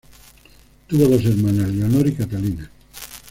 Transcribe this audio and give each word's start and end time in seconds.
Tuvo 0.87 1.07
dos 1.07 1.23
hermanas: 1.23 1.69
Leonor 1.69 2.07
y 2.07 2.13
Catalina. 2.15 2.71